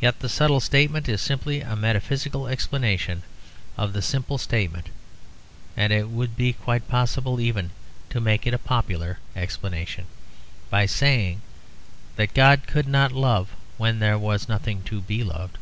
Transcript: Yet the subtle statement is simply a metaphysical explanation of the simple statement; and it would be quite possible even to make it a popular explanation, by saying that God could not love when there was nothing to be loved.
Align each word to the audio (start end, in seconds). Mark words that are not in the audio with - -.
Yet 0.00 0.20
the 0.20 0.30
subtle 0.30 0.58
statement 0.60 1.06
is 1.06 1.20
simply 1.20 1.60
a 1.60 1.76
metaphysical 1.76 2.48
explanation 2.48 3.22
of 3.76 3.92
the 3.92 4.00
simple 4.00 4.38
statement; 4.38 4.86
and 5.76 5.92
it 5.92 6.08
would 6.08 6.34
be 6.34 6.54
quite 6.54 6.88
possible 6.88 7.38
even 7.38 7.68
to 8.08 8.22
make 8.22 8.46
it 8.46 8.54
a 8.54 8.58
popular 8.58 9.18
explanation, 9.36 10.06
by 10.70 10.86
saying 10.86 11.42
that 12.16 12.32
God 12.32 12.62
could 12.66 12.88
not 12.88 13.12
love 13.12 13.50
when 13.76 13.98
there 13.98 14.16
was 14.18 14.48
nothing 14.48 14.82
to 14.84 15.02
be 15.02 15.22
loved. 15.22 15.58